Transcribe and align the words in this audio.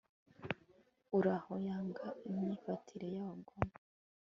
uhoraho 1.05 1.53
yanga 1.67 2.05
imyifatire 2.27 3.07
y'abagome 3.15 3.73